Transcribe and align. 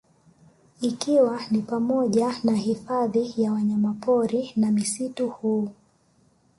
Ikiwa 0.81 1.41
ni 1.51 1.61
pamoja 1.61 2.35
na 2.43 2.55
hifadhi 2.55 3.33
ya 3.37 3.51
wanyamapori 3.53 4.51
na 4.55 4.71
misitu 4.71 5.29
huu 5.29 5.69